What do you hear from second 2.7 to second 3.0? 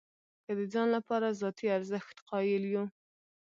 یو.